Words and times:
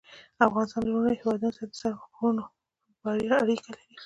افغانستان 0.47 0.81
له 0.83 0.91
نورو 0.95 1.17
هېوادونو 1.19 1.55
سره 1.57 1.69
د 1.97 2.01
غرونو 2.15 2.43
په 3.01 3.05
اړه 3.23 3.35
اړیکې 3.43 3.69
لري. 3.77 3.95